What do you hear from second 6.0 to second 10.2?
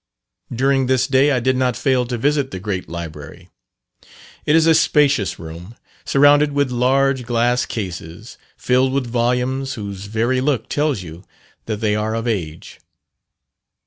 surrounded with large glass cases filled with volumes, whose